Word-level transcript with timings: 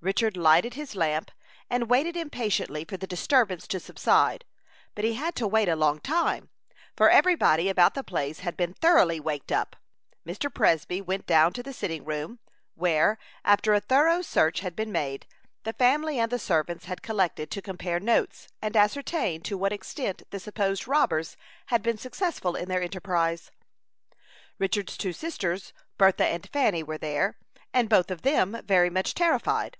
Richard 0.00 0.36
lighted 0.36 0.74
his 0.74 0.94
lamp, 0.94 1.32
and 1.68 1.90
waited 1.90 2.16
impatiently 2.16 2.84
for 2.84 2.96
the 2.96 3.04
disturbance 3.08 3.66
to 3.66 3.80
subside; 3.80 4.44
but 4.94 5.04
he 5.04 5.14
had 5.14 5.34
to 5.34 5.48
wait 5.48 5.68
a 5.68 5.74
long 5.74 5.98
time, 5.98 6.50
for 6.96 7.10
every 7.10 7.34
body 7.34 7.68
about 7.68 7.94
the 7.94 8.04
place 8.04 8.38
had 8.38 8.56
been 8.56 8.74
thoroughly 8.74 9.18
waked 9.18 9.50
up. 9.50 9.74
Mr. 10.24 10.54
Presby 10.54 11.00
went 11.00 11.26
down 11.26 11.52
to 11.52 11.64
the 11.64 11.72
sitting 11.72 12.04
room, 12.04 12.38
where, 12.76 13.18
after 13.44 13.74
a 13.74 13.80
thorough 13.80 14.22
search 14.22 14.60
had 14.60 14.76
been 14.76 14.92
made, 14.92 15.26
the 15.64 15.72
family 15.72 16.20
and 16.20 16.30
the 16.30 16.38
servants 16.38 16.84
had 16.84 17.02
collected 17.02 17.50
to 17.50 17.60
compare 17.60 17.98
notes, 17.98 18.46
and 18.62 18.76
ascertain 18.76 19.40
to 19.42 19.58
what 19.58 19.72
extent 19.72 20.22
the 20.30 20.38
supposed 20.38 20.86
robbers 20.86 21.36
had 21.66 21.82
been 21.82 21.98
successful 21.98 22.54
in 22.54 22.68
their 22.68 22.82
enterprise. 22.82 23.50
Richard's 24.60 24.96
two 24.96 25.12
sisters, 25.12 25.72
Bertha 25.98 26.24
and 26.26 26.48
Fanny, 26.52 26.84
were 26.84 26.98
there, 26.98 27.36
and 27.74 27.88
both 27.88 28.12
of 28.12 28.22
them 28.22 28.62
very 28.64 28.90
much 28.90 29.12
terrified. 29.12 29.76